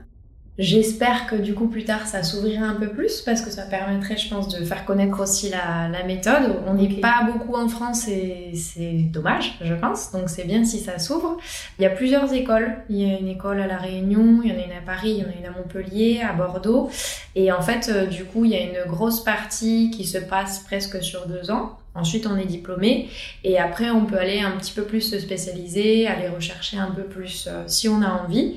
J'espère 0.57 1.27
que 1.27 1.35
du 1.35 1.53
coup 1.53 1.67
plus 1.67 1.85
tard 1.85 2.05
ça 2.05 2.23
s'ouvrira 2.23 2.65
un 2.65 2.75
peu 2.75 2.89
plus 2.89 3.21
parce 3.21 3.41
que 3.41 3.49
ça 3.49 3.63
permettrait 3.63 4.17
je 4.17 4.29
pense 4.29 4.49
de 4.49 4.65
faire 4.65 4.83
connaître 4.83 5.21
aussi 5.21 5.49
la, 5.49 5.87
la 5.87 6.03
méthode. 6.03 6.57
On 6.67 6.73
n'est 6.73 6.99
pas 6.99 7.23
beaucoup 7.25 7.55
en 7.55 7.69
France 7.69 8.07
et 8.09 8.51
c'est 8.53 9.05
dommage 9.11 9.57
je 9.61 9.73
pense 9.73 10.11
donc 10.11 10.29
c'est 10.29 10.43
bien 10.43 10.65
si 10.65 10.79
ça 10.79 10.99
s'ouvre. 10.99 11.37
Il 11.79 11.83
y 11.83 11.85
a 11.85 11.89
plusieurs 11.89 12.31
écoles. 12.33 12.75
Il 12.89 12.97
y 12.97 13.09
a 13.09 13.17
une 13.17 13.29
école 13.29 13.61
à 13.61 13.67
La 13.67 13.77
Réunion, 13.77 14.41
il 14.43 14.51
y 14.51 14.53
en 14.53 14.59
a 14.59 14.65
une 14.65 14.71
à 14.73 14.81
Paris, 14.85 15.11
il 15.11 15.23
y 15.23 15.25
en 15.25 15.29
a 15.29 15.39
une 15.39 15.45
à 15.45 15.51
Montpellier, 15.51 16.21
à 16.21 16.33
Bordeaux 16.33 16.89
et 17.33 17.51
en 17.51 17.61
fait 17.61 17.89
euh, 17.89 18.05
du 18.05 18.25
coup 18.25 18.43
il 18.43 18.51
y 18.51 18.55
a 18.55 18.61
une 18.61 18.91
grosse 18.91 19.23
partie 19.23 19.89
qui 19.89 20.05
se 20.05 20.17
passe 20.17 20.59
presque 20.59 21.01
sur 21.01 21.27
deux 21.27 21.49
ans. 21.49 21.77
Ensuite, 21.93 22.25
on 22.25 22.37
est 22.37 22.45
diplômé 22.45 23.09
et 23.43 23.59
après, 23.59 23.89
on 23.89 24.05
peut 24.05 24.17
aller 24.17 24.39
un 24.39 24.51
petit 24.51 24.71
peu 24.71 24.83
plus 24.83 25.01
se 25.01 25.19
spécialiser, 25.19 26.07
aller 26.07 26.29
rechercher 26.29 26.77
un 26.77 26.91
peu 26.91 27.03
plus 27.03 27.49
euh, 27.51 27.63
si 27.67 27.89
on 27.89 28.01
a 28.01 28.07
envie. 28.07 28.55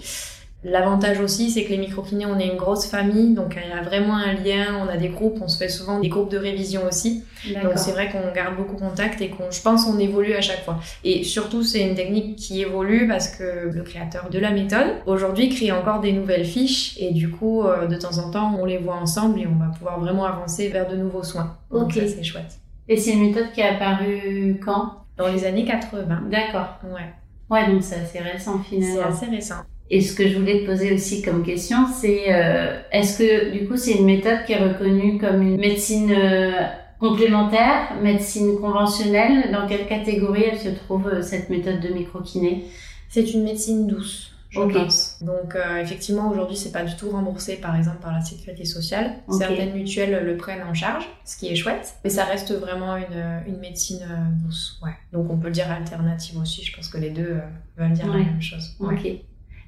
L'avantage 0.64 1.21
aussi, 1.21 1.50
c'est 1.50 1.64
que 1.64 1.68
les 1.68 1.76
microkinés, 1.76 2.25
on 2.25 2.38
est 2.38 2.47
une 2.47 2.56
grosse 2.56 2.87
famille, 2.87 3.35
donc 3.35 3.59
il 3.62 3.68
y 3.68 3.73
a 3.73 3.83
vraiment 3.83 4.16
un 4.16 4.33
lien, 4.33 4.83
on 4.83 4.88
a 4.88 4.97
des 4.97 5.11
groupes, 5.11 5.38
on 5.42 5.49
se 5.49 5.59
fait 5.59 5.68
souvent 5.68 6.00
des 6.00 6.09
groupes 6.09 6.30
de 6.30 6.38
révision 6.38 6.87
aussi. 6.88 7.23
Donc 7.62 7.73
c'est 7.76 7.92
vrai 7.92 8.09
qu'on 8.11 8.33
garde 8.35 8.56
beaucoup 8.56 8.76
contact 8.76 9.21
et 9.21 9.28
qu'on, 9.28 9.50
je 9.50 9.61
pense, 9.61 9.87
on 9.87 9.99
évolue 9.99 10.33
à 10.33 10.40
chaque 10.40 10.64
fois. 10.64 10.80
Et 11.04 11.23
surtout, 11.23 11.62
c'est 11.62 11.87
une 11.87 11.94
technique 11.94 12.37
qui 12.37 12.62
évolue 12.62 13.06
parce 13.06 13.28
que 13.28 13.71
le 13.75 13.83
créateur 13.83 14.30
de 14.30 14.38
la 14.38 14.52
méthode, 14.52 14.87
aujourd'hui, 15.04 15.50
crée 15.50 15.71
encore 15.71 16.00
des 16.00 16.12
nouvelles 16.12 16.47
fiches 16.47 16.97
et 16.99 17.12
du 17.12 17.30
coup, 17.30 17.62
euh, 17.62 17.87
de 17.87 17.97
temps 17.97 18.16
en 18.16 18.30
temps, 18.30 18.56
on 18.59 18.64
les 18.64 18.78
voit 18.78 18.97
ensemble 18.97 19.40
et 19.40 19.47
on 19.47 19.56
va 19.56 19.71
pouvoir 19.71 20.00
vraiment 20.00 20.25
avancer 20.25 20.68
vers 20.68 20.88
de 20.88 20.97
nouveaux 20.97 21.23
soins. 21.23 21.59
Ok. 21.71 21.92
c'est 21.92 22.23
chouette. 22.25 22.59
Et 22.88 22.97
c'est 22.97 23.12
une 23.12 23.21
méthode 23.21 23.52
qui 23.52 23.61
est 23.61 23.68
apparue 23.68 24.61
quand? 24.64 25.04
Dans 25.18 25.28
les 25.28 25.44
années 25.44 25.64
80. 25.64 26.23
D'accord. 26.30 26.78
Ouais. 26.85 27.12
Ouais, 27.50 27.71
donc 27.71 27.83
c'est 27.83 27.97
assez 27.97 28.18
récent 28.18 28.59
finalement. 28.61 28.94
C'est 28.94 29.02
assez 29.02 29.26
récent. 29.26 29.56
Et 29.90 30.00
ce 30.00 30.14
que 30.16 30.26
je 30.28 30.38
voulais 30.38 30.60
te 30.60 30.66
poser 30.66 30.92
aussi 30.92 31.20
comme 31.22 31.44
question, 31.44 31.86
c'est 31.86 32.32
euh, 32.32 32.80
est-ce 32.90 33.18
que 33.18 33.52
du 33.52 33.68
coup 33.68 33.76
c'est 33.76 33.92
une 33.92 34.06
méthode 34.06 34.44
qui 34.46 34.52
est 34.54 34.58
reconnue 34.58 35.18
comme 35.18 35.42
une 35.42 35.58
médecine 35.58 36.10
euh, 36.10 36.52
complémentaire, 36.98 37.94
médecine 38.02 38.58
conventionnelle? 38.58 39.52
Dans 39.52 39.66
quelle 39.66 39.86
catégorie 39.86 40.44
elle 40.50 40.58
se 40.58 40.70
trouve 40.70 41.08
euh, 41.08 41.22
cette 41.22 41.50
méthode 41.50 41.80
de 41.80 41.88
microkiné? 41.88 42.64
C'est 43.08 43.32
une 43.34 43.44
médecine 43.44 43.86
douce. 43.86 44.30
Je 44.50 44.60
pense. 44.60 45.18
Donc 45.20 45.56
euh, 45.56 45.78
effectivement 45.82 46.30
aujourd'hui 46.30 46.56
c'est 46.56 46.70
pas 46.70 46.84
du 46.84 46.94
tout 46.96 47.10
remboursé 47.10 47.56
par 47.56 47.74
exemple 47.76 47.98
par 48.00 48.12
la 48.12 48.20
sécurité 48.20 48.64
sociale. 48.64 49.16
Certaines 49.28 49.74
mutuelles 49.74 50.24
le 50.24 50.36
prennent 50.36 50.62
en 50.62 50.72
charge, 50.74 51.04
ce 51.24 51.36
qui 51.36 51.48
est 51.48 51.56
chouette. 51.56 51.94
Mais 52.04 52.10
ça 52.10 52.24
reste 52.24 52.52
vraiment 52.52 52.96
une, 52.96 53.42
une 53.48 53.58
médecine 53.58 54.06
douce. 54.44 54.80
Ouais. 54.82 54.92
Donc 55.12 55.28
on 55.28 55.36
peut 55.38 55.48
le 55.48 55.52
dire 55.54 55.70
alternative 55.70 56.38
aussi. 56.40 56.64
Je 56.64 56.74
pense 56.74 56.88
que 56.88 56.98
les 56.98 57.10
deux 57.10 57.36
veulent 57.76 57.92
dire 57.92 58.06
Ouais. 58.06 58.18
la 58.20 58.24
même 58.26 58.40
chose. 58.42 58.76
Ouais. 58.78 58.94
Ok. 58.94 59.12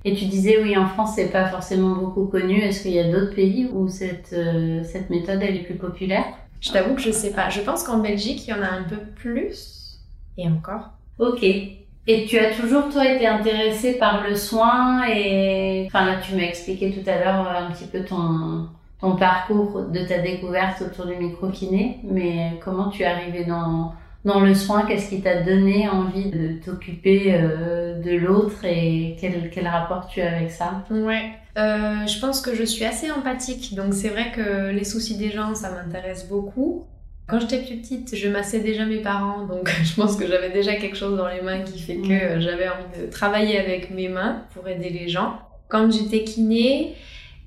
Et 0.07 0.15
tu 0.15 0.27
disais 0.27 0.63
oui, 0.63 0.77
en 0.77 0.87
France 0.87 1.17
c'est 1.17 1.33
pas 1.33 1.47
forcément 1.47 1.97
beaucoup 1.97 2.27
connu. 2.27 2.61
Est-ce 2.61 2.83
qu'il 2.83 2.93
y 2.93 3.01
a 3.01 3.11
d'autres 3.11 3.35
pays 3.35 3.69
où 3.73 3.89
cette 3.89 4.33
euh, 4.33 4.85
cette 4.85 5.11
méthode 5.11 5.43
elle 5.43 5.57
est 5.57 5.65
plus 5.65 5.75
populaire? 5.75 6.25
Je 6.61 6.71
t'avoue 6.71 6.95
que 6.95 7.01
je 7.01 7.11
sais 7.11 7.33
pas. 7.33 7.51
Je 7.51 7.61
pense 7.61 7.83
qu'en 7.83 7.99
Belgique 7.99 8.47
il 8.47 8.51
y 8.51 8.53
en 8.55 8.63
a 8.63 8.69
un 8.69 8.85
peu 8.85 8.99
plus. 9.17 9.99
Et 10.39 10.47
encore. 10.47 10.91
Ok. 11.19 11.43
Et 12.09 12.25
tu 12.27 12.39
as 12.39 12.55
toujours, 12.55 12.89
toi, 12.89 13.05
été 13.05 13.27
intéressée 13.27 13.95
par 13.95 14.23
le 14.23 14.37
soin 14.37 15.03
et... 15.09 15.87
Enfin, 15.89 16.07
là, 16.07 16.19
tu 16.23 16.37
m'as 16.37 16.43
expliqué 16.43 16.93
tout 16.93 17.11
à 17.11 17.19
l'heure 17.19 17.49
euh, 17.49 17.67
un 17.67 17.73
petit 17.73 17.87
peu 17.87 18.05
ton, 18.05 18.69
ton 19.01 19.17
parcours 19.17 19.87
de 19.91 20.07
ta 20.07 20.19
découverte 20.19 20.83
autour 20.83 21.07
du 21.07 21.17
micro-kiné, 21.17 21.99
mais 22.05 22.61
comment 22.65 22.91
tu 22.91 23.03
es 23.03 23.07
arrivée 23.07 23.45
dans, 23.45 23.93
dans 24.27 24.41
le 24.41 24.55
soin 24.55 24.83
Qu'est-ce 24.83 25.09
qui 25.09 25.23
t'a 25.23 25.41
donné 25.43 25.89
envie 25.89 26.31
de 26.31 26.63
t'occuper 26.63 27.33
euh, 27.35 27.99
de 28.03 28.11
l'autre 28.11 28.65
et 28.65 29.17
quel, 29.19 29.51
quel 29.51 29.67
rapport 29.69 30.09
tu 30.09 30.21
as 30.21 30.37
avec 30.37 30.51
ça? 30.51 30.85
Ouais. 30.91 31.31
Euh, 31.57 32.07
je 32.07 32.21
pense 32.21 32.43
que 32.43 32.55
je 32.55 32.65
suis 32.65 32.85
assez 32.85 33.11
empathique, 33.11 33.75
donc 33.75 33.95
c'est 33.95 34.11
vrai 34.11 34.33
que 34.35 34.71
les 34.71 34.85
soucis 34.85 35.17
des 35.17 35.31
gens, 35.31 35.55
ça 35.55 35.71
m'intéresse 35.71 36.29
beaucoup. 36.29 36.85
Quand 37.29 37.41
j'étais 37.41 37.63
plus 37.63 37.77
petite, 37.77 38.15
je 38.15 38.29
massais 38.29 38.61
déjà 38.61 38.85
mes 38.85 39.01
parents, 39.01 39.47
donc 39.47 39.73
je 39.85 39.95
pense 39.95 40.17
que 40.17 40.27
j'avais 40.27 40.51
déjà 40.51 40.75
quelque 40.75 40.97
chose 40.97 41.17
dans 41.17 41.29
les 41.29 41.41
mains 41.41 41.61
qui 41.61 41.81
fait 41.81 41.97
que 41.97 42.41
j'avais 42.41 42.69
envie 42.69 43.01
de 43.01 43.11
travailler 43.11 43.59
avec 43.59 43.91
mes 43.91 44.09
mains 44.09 44.43
pour 44.55 44.69
aider 44.69 44.91
les 44.91 45.09
gens. 45.09 45.39
Quand 45.69 45.91
j'étais 45.91 46.25
kiné, 46.25 46.95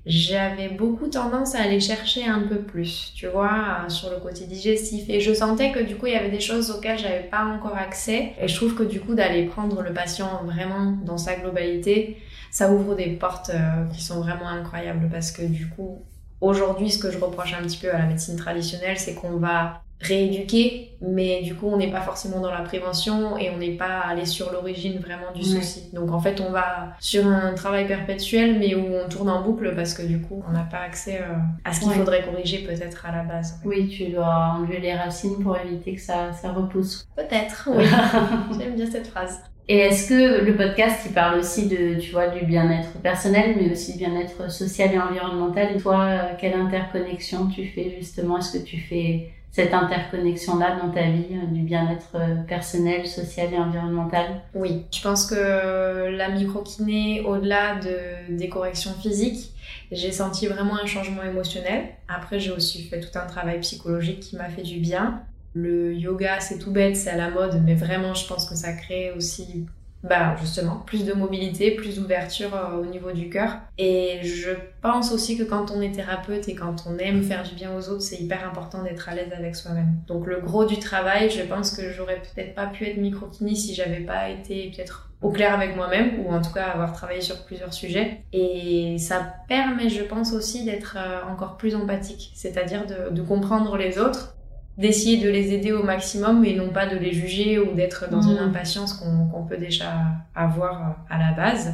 j'avais 0.06 0.70
beaucoup 0.70 1.08
tendance 1.08 1.56
à 1.56 1.62
aller 1.62 1.80
chercher 1.80 2.26
un 2.26 2.42
peu 2.42 2.58
plus, 2.58 3.12
tu 3.16 3.28
vois, 3.28 3.86
sur 3.90 4.10
le 4.10 4.18
côté 4.18 4.46
digestif. 4.46 5.10
Et 5.10 5.20
je 5.20 5.34
sentais 5.34 5.72
que 5.72 5.80
du 5.80 5.96
coup, 5.96 6.08
il 6.08 6.14
y 6.14 6.16
avait 6.16 6.30
des 6.30 6.40
choses 6.40 6.72
auxquelles 6.72 6.98
j'avais 6.98 7.24
pas 7.24 7.46
encore 7.46 7.76
accès. 7.78 8.34
Et 8.42 8.48
je 8.48 8.56
trouve 8.56 8.76
que 8.76 8.84
du 8.84 9.02
coup, 9.02 9.14
d'aller 9.14 9.46
prendre 9.46 9.82
le 9.82 9.94
patient 9.94 10.42
vraiment 10.46 10.98
dans 11.06 11.18
sa 11.18 11.36
globalité, 11.36 12.18
ça 12.52 12.72
ouvre 12.72 12.96
des 12.96 13.08
portes 13.08 13.52
euh, 13.54 13.86
qui 13.94 14.02
sont 14.02 14.22
vraiment 14.22 14.48
incroyables 14.48 15.10
parce 15.12 15.32
que 15.32 15.44
du 15.44 15.68
coup, 15.68 16.02
aujourd'hui, 16.42 16.90
ce 16.90 16.98
que 16.98 17.12
je 17.12 17.18
reproche 17.18 17.54
un 17.54 17.64
petit 17.64 17.78
peu 17.78 17.94
à 17.94 17.98
la 18.00 18.06
médecine 18.06 18.36
traditionnelle, 18.36 18.98
c'est 19.00 19.16
qu'on 19.16 19.38
va 19.38 19.82
rééduquer, 20.02 20.96
mais 21.02 21.42
du 21.42 21.56
coup, 21.56 21.68
on 21.68 21.76
n'est 21.76 21.92
pas 21.92 22.00
forcément 22.00 22.40
dans 22.40 22.52
la 22.52 22.62
prévention 22.62 23.38
et 23.38 23.50
on 23.50 23.58
n'est 23.58 23.76
pas 23.76 24.00
allé 24.00 24.26
sur 24.26 24.50
l'origine 24.54 24.98
vraiment 25.00 25.34
du 25.36 25.44
souci. 25.44 25.90
Donc 25.92 26.12
en 26.12 26.22
fait, 26.22 26.40
on 26.40 26.52
va 26.52 26.94
sur 27.02 27.28
un 27.28 27.54
travail 27.54 27.86
perpétuel, 27.86 28.58
mais 28.60 28.76
où 28.76 28.86
on 28.96 29.10
tourne 29.10 29.30
en 29.30 29.42
boucle 29.42 29.76
parce 29.76 29.94
que 29.94 30.02
du 30.04 30.22
coup, 30.22 30.42
on 30.48 30.54
n'a 30.54 30.64
pas 30.64 30.80
accès 30.80 31.20
euh, 31.22 31.36
à 31.66 31.74
ce 31.74 31.82
qu'il 31.82 31.90
Ouais. 31.90 31.96
faudrait 31.96 32.24
corriger 32.24 32.60
peut-être 32.60 33.06
à 33.06 33.12
la 33.12 33.24
base. 33.24 33.60
Oui, 33.66 33.90
tu 33.90 34.06
dois 34.08 34.54
enlever 34.58 34.80
les 34.80 34.94
racines 34.96 35.44
pour 35.44 35.58
éviter 35.58 35.96
que 35.96 36.02
ça, 36.02 36.32
ça 36.32 36.54
repousse. 36.54 37.06
Peut-être, 37.18 37.68
oui. 37.74 37.84
J'aime 38.58 38.76
bien 38.76 38.90
cette 38.90 39.08
phrase. 39.08 39.42
Et 39.72 39.78
est-ce 39.78 40.10
que 40.10 40.44
le 40.44 40.56
podcast, 40.56 41.02
il 41.06 41.14
parle 41.14 41.38
aussi 41.38 41.68
de, 41.68 42.00
tu 42.00 42.10
vois, 42.12 42.28
du 42.30 42.44
bien-être 42.44 42.90
personnel, 43.04 43.56
mais 43.56 43.72
aussi 43.72 43.92
du 43.92 44.00
bien-être 44.00 44.50
social 44.50 44.92
et 44.92 45.00
environnemental? 45.00 45.76
Et 45.76 45.80
toi, 45.80 46.06
euh, 46.06 46.34
quelle 46.40 46.56
interconnexion 46.56 47.46
tu 47.46 47.68
fais 47.68 47.96
justement? 47.96 48.40
Est-ce 48.40 48.58
que 48.58 48.64
tu 48.64 48.80
fais 48.80 49.30
cette 49.52 49.72
interconnexion-là 49.72 50.80
dans 50.82 50.90
ta 50.90 51.04
vie, 51.04 51.28
euh, 51.34 51.46
du 51.52 51.62
bien-être 51.62 52.16
euh, 52.16 52.42
personnel, 52.48 53.06
social 53.06 53.54
et 53.54 53.60
environnemental? 53.60 54.42
Oui, 54.56 54.86
je 54.92 55.04
pense 55.04 55.28
que 55.28 56.16
la 56.18 56.30
microkiné, 56.30 57.22
au-delà 57.22 57.76
de, 57.76 58.36
des 58.36 58.50
corrections 58.50 58.94
physiques, 59.00 59.52
j'ai 59.92 60.12
senti 60.12 60.48
vraiment 60.48 60.80
un 60.82 60.88
changement 60.88 61.22
émotionnel. 61.22 61.90
Après, 62.08 62.40
j'ai 62.40 62.52
aussi 62.52 62.82
fait 62.86 63.02
tout 63.02 63.20
un 63.20 63.28
travail 63.28 63.60
psychologique 63.60 64.20
qui 64.22 64.36
m'a 64.36 64.50
fait 64.50 64.64
du 64.64 64.80
bien. 64.80 65.22
Le 65.54 65.94
yoga, 65.94 66.40
c'est 66.40 66.60
tout 66.60 66.72
bête, 66.72 66.96
c'est 66.96 67.10
à 67.10 67.18
la 67.18 67.30
mode, 67.30 67.62
mais 67.66 67.76
vraiment, 67.76 68.14
je 68.14 68.28
pense 68.28 68.48
que 68.48 68.56
ça 68.56 68.74
crée 68.74 69.12
aussi, 69.12 69.66
bah, 70.04 70.36
justement, 70.40 70.84
plus 70.86 71.06
de 71.06 71.14
mobilité, 71.14 71.72
plus 71.72 71.96
d'ouverture 71.96 72.56
euh, 72.56 72.82
au 72.82 72.86
niveau 72.86 73.12
du 73.12 73.30
cœur. 73.30 73.58
Et 73.78 74.20
je 74.24 74.52
pense 74.82 75.12
aussi 75.12 75.38
que 75.38 75.44
quand 75.44 75.72
on 75.72 75.82
est 75.82 75.92
thérapeute 75.92 76.48
et 76.48 76.56
quand 76.56 76.86
on 76.88 76.98
aime 77.00 77.24
faire 77.24 77.44
du 77.44 77.56
bien 77.56 77.76
aux 77.76 77.90
autres, 77.90 78.04
c'est 78.04 78.18
hyper 78.18 78.48
important 78.48 78.84
d'être 78.84 79.10
à 79.10 79.16
l'aise 79.16 79.34
avec 79.36 79.56
soi-même. 79.56 79.96
Donc, 80.08 80.28
le 80.28 80.40
gros 80.40 80.66
du 80.66 80.78
travail, 80.78 81.32
je 81.32 81.42
pense 81.42 81.76
que 81.76 81.92
j'aurais 81.92 82.22
peut-être 82.22 82.54
pas 82.54 82.68
pu 82.68 82.86
être 82.86 82.98
microkiné 82.98 83.56
si 83.56 83.74
j'avais 83.74 84.02
pas 84.02 84.30
été 84.30 84.70
peut-être 84.70 85.10
au 85.22 85.32
clair 85.32 85.54
avec 85.54 85.76
moi-même 85.76 86.22
ou 86.22 86.32
en 86.32 86.42
tout 86.42 86.54
cas 86.54 86.68
avoir 86.68 86.94
travaillé 86.94 87.22
sur 87.22 87.44
plusieurs 87.44 87.74
sujets. 87.74 88.22
Et 88.32 88.98
ça 89.00 89.34
permet, 89.48 89.90
je 89.90 90.04
pense 90.04 90.32
aussi, 90.32 90.64
d'être 90.64 90.96
euh, 90.98 91.30
encore 91.30 91.58
plus 91.58 91.76
empathique, 91.76 92.32
c'est-à-dire 92.36 92.86
de 92.86 93.22
comprendre 93.22 93.76
les 93.76 93.98
autres 93.98 94.36
d'essayer 94.80 95.18
de 95.22 95.30
les 95.30 95.54
aider 95.54 95.74
au 95.74 95.84
maximum 95.84 96.46
et 96.46 96.56
non 96.56 96.70
pas 96.70 96.88
de 96.88 96.96
les 96.96 97.12
juger 97.12 97.60
ou 97.60 97.74
d'être 97.74 98.10
dans 98.10 98.22
une 98.22 98.38
impatience 98.38 98.94
qu'on 98.94 99.28
qu'on 99.28 99.44
peut 99.44 99.58
déjà 99.58 99.92
avoir 100.34 100.82
euh, 100.82 100.94
à 101.10 101.20
la 101.20 101.34
base. 101.34 101.74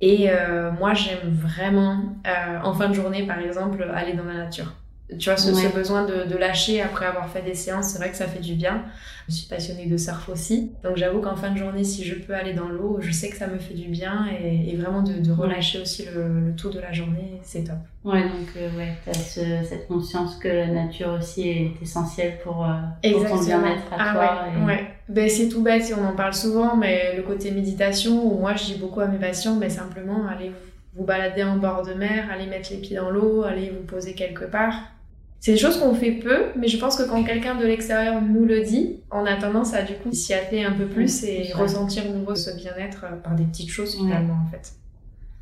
Et 0.00 0.30
euh, 0.30 0.70
moi, 0.72 0.94
j'aime 0.94 1.28
vraiment, 1.30 2.00
euh, 2.26 2.58
en 2.62 2.72
fin 2.72 2.88
de 2.88 2.94
journée, 2.94 3.26
par 3.26 3.38
exemple, 3.38 3.82
aller 3.94 4.14
dans 4.14 4.24
la 4.24 4.34
nature. 4.34 4.72
Tu 5.18 5.30
vois, 5.30 5.38
ce, 5.38 5.54
ce 5.54 5.68
besoin 5.74 6.04
de, 6.04 6.24
de 6.24 6.36
lâcher 6.36 6.82
après 6.82 7.06
avoir 7.06 7.30
fait 7.30 7.40
des 7.42 7.54
séances, 7.54 7.88
c'est 7.90 7.98
vrai 7.98 8.10
que 8.10 8.16
ça 8.16 8.26
fait 8.26 8.40
du 8.40 8.54
bien. 8.54 8.84
Je 9.28 9.34
suis 9.34 9.46
passionnée 9.46 9.86
de 9.86 9.96
surf 9.96 10.28
aussi. 10.28 10.72
Donc 10.82 10.96
j'avoue 10.96 11.20
qu'en 11.20 11.36
fin 11.36 11.50
de 11.50 11.56
journée, 11.58 11.84
si 11.84 12.04
je 12.04 12.14
peux 12.14 12.34
aller 12.34 12.52
dans 12.52 12.68
l'eau, 12.68 12.98
je 13.00 13.10
sais 13.12 13.28
que 13.30 13.36
ça 13.36 13.46
me 13.46 13.58
fait 13.58 13.74
du 13.74 13.88
bien 13.88 14.26
et, 14.42 14.70
et 14.70 14.76
vraiment 14.76 15.02
de, 15.02 15.14
de 15.14 15.32
relâcher 15.32 15.80
aussi 15.80 16.04
le, 16.14 16.48
le 16.48 16.54
tout 16.56 16.70
de 16.70 16.78
la 16.80 16.92
journée, 16.92 17.40
c'est 17.42 17.64
top. 17.64 17.76
Ouais, 18.04 18.22
donc 18.22 18.48
euh, 18.56 18.68
ouais, 18.78 18.94
tu 19.04 19.10
as 19.10 19.14
cette 19.64 19.86
conscience 19.88 20.36
que 20.36 20.48
la 20.48 20.66
nature 20.66 21.10
aussi 21.18 21.48
est 21.48 21.72
essentielle 21.82 22.38
pour, 22.42 22.64
euh, 22.64 22.68
pour 23.12 23.24
ton 23.28 23.42
bien-être 23.42 23.92
à 23.92 23.96
Ah 23.98 24.12
toi. 24.12 24.20
ouais, 24.54 24.60
et- 24.62 24.64
ouais. 24.66 24.86
Ben, 25.08 25.28
c'est 25.28 25.48
tout 25.48 25.62
bête 25.62 25.90
on 25.98 26.04
en 26.06 26.14
parle 26.14 26.34
souvent, 26.34 26.76
mais 26.76 27.16
le 27.16 27.22
côté 27.22 27.50
méditation, 27.50 28.30
où 28.30 28.38
moi 28.40 28.54
je 28.56 28.64
dis 28.64 28.74
beaucoup 28.74 29.00
à 29.00 29.06
mes 29.06 29.18
patients, 29.18 29.56
mais 29.56 29.70
simplement 29.70 30.26
allez 30.26 30.52
vous 30.94 31.04
balader 31.04 31.42
en 31.44 31.56
bord 31.56 31.82
de 31.86 31.94
mer, 31.94 32.28
allez 32.30 32.46
mettre 32.46 32.70
les 32.72 32.78
pieds 32.78 32.96
dans 32.96 33.10
l'eau, 33.10 33.42
allez 33.44 33.70
vous 33.70 33.84
poser 33.86 34.14
quelque 34.14 34.44
part. 34.44 34.74
C'est 35.40 35.52
des 35.52 35.58
choses 35.58 35.78
qu'on 35.78 35.94
fait 35.94 36.12
peu, 36.12 36.46
mais 36.56 36.66
je 36.66 36.78
pense 36.78 36.96
que 36.96 37.08
quand 37.08 37.22
quelqu'un 37.22 37.54
de 37.54 37.64
l'extérieur 37.64 38.20
nous 38.20 38.44
le 38.44 38.62
dit, 38.64 38.96
on 39.12 39.24
a 39.24 39.36
tendance 39.36 39.72
à 39.72 39.82
du 39.82 39.94
coup 39.94 40.10
s'y 40.12 40.34
atteler 40.34 40.64
un 40.64 40.72
peu 40.72 40.86
plus 40.86 41.22
Ouais, 41.22 41.28
et 41.28 41.44
ça. 41.44 41.58
ressentir 41.58 42.04
nouveau 42.12 42.34
ce 42.34 42.50
bien-être 42.56 43.04
euh, 43.04 43.16
par 43.16 43.34
des 43.36 43.44
petites 43.44 43.70
choses 43.70 43.94
Ouais. 43.94 44.02
finalement 44.02 44.36
en 44.46 44.50
fait. 44.50 44.72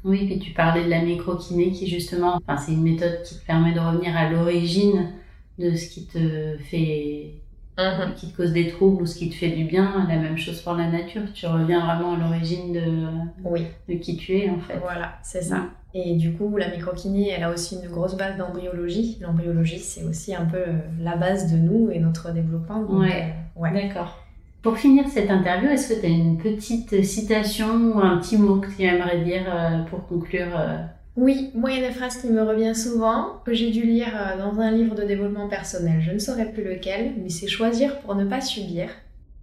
Oui, 0.04 0.28
et 0.30 0.38
tu 0.38 0.52
parlais 0.52 0.84
de 0.84 0.90
la 0.90 1.00
microkiné 1.02 1.72
qui 1.72 1.86
justement, 1.88 2.34
enfin, 2.46 2.56
c'est 2.58 2.72
une 2.72 2.82
méthode 2.82 3.22
qui 3.24 3.38
te 3.38 3.44
permet 3.46 3.72
de 3.72 3.80
revenir 3.80 4.14
à 4.16 4.30
l'origine 4.30 5.12
de 5.58 5.74
ce 5.74 5.88
qui 5.88 6.06
te 6.06 6.56
fait, 6.70 7.30
Mhm. 7.78 8.14
qui 8.14 8.30
te 8.30 8.36
cause 8.36 8.52
des 8.52 8.68
troubles 8.68 9.02
ou 9.02 9.06
ce 9.06 9.18
qui 9.18 9.30
te 9.30 9.34
fait 9.34 9.48
du 9.50 9.64
bien. 9.64 10.06
La 10.08 10.16
même 10.16 10.36
chose 10.36 10.60
pour 10.60 10.74
la 10.74 10.88
nature. 10.88 11.22
Tu 11.34 11.46
reviens 11.46 11.84
vraiment 11.84 12.14
à 12.14 12.18
l'origine 12.18 12.72
de, 12.72 13.06
Oui, 13.44 13.62
de 13.88 13.94
qui 13.94 14.16
tu 14.18 14.36
es 14.36 14.50
en 14.50 14.60
fait. 14.60 14.78
voilà, 14.80 15.18
c'est 15.22 15.42
ça. 15.42 15.64
Et 16.04 16.14
du 16.16 16.32
coup, 16.32 16.56
la 16.56 16.68
microkiné, 16.68 17.30
elle 17.30 17.44
a 17.44 17.50
aussi 17.50 17.76
une 17.82 17.88
grosse 17.90 18.16
base 18.16 18.36
d'embryologie. 18.36 19.18
L'embryologie, 19.20 19.78
c'est 19.78 20.04
aussi 20.04 20.34
un 20.34 20.44
peu 20.44 20.58
euh, 20.58 20.72
la 21.00 21.16
base 21.16 21.50
de 21.52 21.56
nous 21.56 21.90
et 21.90 21.98
notre 22.00 22.32
développement. 22.32 22.80
donc, 22.82 23.00
Ouais. 23.02 23.32
euh, 23.56 23.60
ouais. 23.60 23.72
D'accord. 23.72 24.22
Pour 24.62 24.76
finir 24.78 25.04
cette 25.08 25.30
interview, 25.30 25.68
est-ce 25.68 25.94
que 25.94 26.00
tu 26.00 26.06
as 26.06 26.08
une 26.10 26.38
petite 26.38 27.04
citation 27.04 27.68
ou 27.94 28.00
un 28.00 28.18
petit 28.18 28.36
mot 28.36 28.56
que 28.56 28.66
tu 28.76 28.82
aimerais 28.82 29.20
dire 29.20 29.42
euh, 29.48 29.82
pour 29.84 30.06
conclure 30.08 30.48
euh, 30.58 30.78
Oui, 31.16 31.50
moi, 31.54 31.70
il 31.70 31.80
y 31.80 31.84
a 31.84 31.88
une 31.88 31.94
phrase 31.94 32.16
qui 32.20 32.26
me 32.28 32.42
revient 32.42 32.74
souvent, 32.74 33.40
que 33.44 33.54
j'ai 33.54 33.70
dû 33.70 33.82
lire 33.84 34.08
euh, 34.14 34.36
dans 34.38 34.58
un 34.60 34.72
livre 34.72 34.94
de 34.96 35.04
développement 35.04 35.48
personnel. 35.48 36.00
Je 36.00 36.10
ne 36.10 36.18
saurais 36.18 36.50
plus 36.50 36.64
lequel, 36.64 37.12
mais 37.22 37.28
c'est 37.30 37.46
choisir 37.46 38.00
pour 38.00 38.16
ne 38.16 38.24
pas 38.24 38.40
subir. 38.40 38.88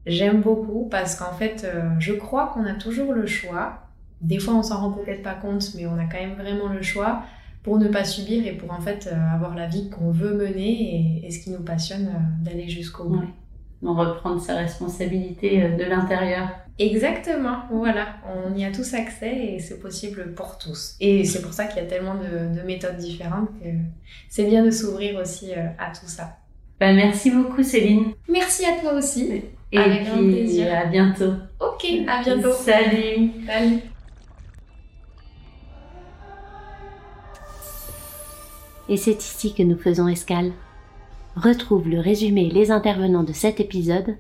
J'aime 0.06 0.42
beaucoup 0.42 0.90
parce 0.92 1.16
qu'en 1.16 1.32
fait, 1.32 1.64
euh, 1.64 1.84
je 2.00 2.12
crois 2.14 2.52
qu'on 2.54 2.66
a 2.66 2.74
toujours 2.74 3.14
le 3.14 3.26
choix. 3.26 3.80
Des 4.24 4.40
fois, 4.40 4.56
on 4.56 4.64
s'en 4.64 4.80
rend 4.80 4.92
peut-être 4.92 5.22
pas 5.24 5.36
compte, 5.36 5.74
mais 5.76 5.86
on 5.86 5.98
a 6.00 6.06
quand 6.06 6.20
même 6.20 6.36
vraiment 6.36 6.68
le 6.70 6.82
choix 6.82 7.24
pour 7.62 7.78
ne 7.78 7.88
pas 7.88 8.04
subir 8.04 8.46
et 8.46 8.54
pour 8.54 8.72
en 8.72 8.82
fait 8.82 9.08
euh, 9.12 9.36
avoir 9.36 9.56
la 9.56 9.68
vie 9.68 9.90
qu'on 9.90 10.12
veut 10.12 10.34
mener 10.34 11.22
et, 11.22 11.28
et 11.28 11.32
ce 11.32 11.40
qui 11.44 11.50
nous 11.52 11.64
passionne 11.64 12.08
euh, 12.08 12.44
d'aller 12.44 12.68
jusqu'au 12.68 13.06
bout. 13.06 13.20
Ouais. 13.20 13.28
d'en 13.82 13.94
reprendre 13.96 14.42
sa 14.42 14.56
responsabilité 14.56 15.64
euh, 15.64 15.78
de 15.78 15.84
l'intérieur 15.84 16.50
Exactement, 16.80 17.58
voilà, 17.72 18.16
on 18.50 18.56
y 18.58 18.66
a 18.66 18.72
tous 18.72 18.96
accès 18.96 19.36
et 19.54 19.60
c'est 19.60 19.80
possible 19.80 20.34
pour 20.34 20.58
tous. 20.58 20.96
Et 21.00 21.24
c'est 21.24 21.42
pour 21.44 21.54
ça 21.54 21.66
qu'il 21.66 21.78
y 21.84 21.86
a 21.86 21.88
tellement 21.88 22.16
de, 22.16 22.58
de 22.60 22.66
méthodes 22.66 22.98
différentes 22.98 23.50
que 23.62 23.70
c'est 24.28 24.46
bien 24.46 24.66
de 24.66 24.72
s'ouvrir 24.72 25.20
aussi 25.22 25.54
à 25.54 25.92
tout 25.92 26.08
ça. 26.08 26.38
bah, 26.80 26.92
Merci 26.94 27.30
beaucoup 27.30 27.62
Céline. 27.62 28.14
Merci 28.28 28.66
à 28.66 28.82
toi 28.82 28.94
aussi. 28.94 29.44
Et 29.72 29.78
Avec 29.78 30.06
grand 30.06 30.18
plaisir. 30.18 30.68
à 30.76 30.86
bientôt. 30.86 31.34
Ok, 31.60 31.86
à 32.08 32.24
bientôt. 32.24 32.52
Salut. 32.54 33.32
Salut. 33.46 33.93
Et 38.90 38.98
c'est 38.98 39.24
ici 39.24 39.54
que 39.54 39.64
nous 39.64 39.78
faisons 39.78 40.08
escale. 40.08 40.52
Retrouve 41.36 41.90
le 41.90 42.00
résumé 42.00 42.48
et 42.48 42.52
les 42.52 42.72
intervenants 42.72 43.24
de 43.24 43.34
cet 43.34 43.60
épisode, 43.60 44.16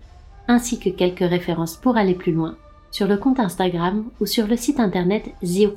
ainsi 0.48 0.79
que 0.79 0.89
quelques 0.89 1.20
références 1.20 1.75
pour 1.75 1.98
aller 1.98 2.15
plus 2.15 2.32
loin, 2.32 2.55
sur 2.91 3.08
le 3.08 3.17
compte 3.17 3.39
Instagram 3.39 4.05
ou 4.20 4.25
sur 4.25 4.48
le 4.48 4.58
site 4.58 4.79
internet 4.79 5.29
The. 5.41 5.70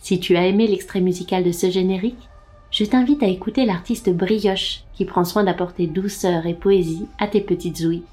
Si 0.00 0.20
tu 0.20 0.36
as 0.36 0.46
aimé 0.46 0.66
l'extrait 0.66 1.00
musical 1.00 1.42
de 1.42 1.52
ce 1.52 1.70
générique, 1.70 2.28
je 2.70 2.84
t'invite 2.84 3.22
à 3.22 3.28
écouter 3.28 3.64
l'artiste 3.64 4.10
Brioche 4.10 4.82
qui 4.94 5.04
prend 5.04 5.24
soin 5.24 5.44
d'apporter 5.44 5.86
douceur 5.86 6.46
et 6.46 6.54
poésie 6.54 7.06
à 7.18 7.26
tes 7.26 7.40
petites 7.40 7.80
ouïes. 7.80 8.04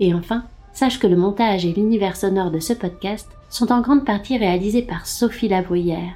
Et 0.00 0.14
enfin, 0.14 0.44
sache 0.72 0.98
que 0.98 1.06
le 1.06 1.16
montage 1.16 1.66
et 1.66 1.72
l'univers 1.72 2.16
sonore 2.16 2.50
de 2.50 2.60
ce 2.60 2.72
podcast 2.72 3.28
sont 3.50 3.72
en 3.72 3.80
grande 3.80 4.04
partie 4.04 4.38
réalisés 4.38 4.82
par 4.82 5.06
Sophie 5.06 5.48
Lavoyère, 5.48 6.14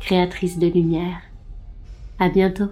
créatrice 0.00 0.58
de 0.58 0.66
lumière. 0.66 1.20
À 2.18 2.28
bientôt. 2.28 2.70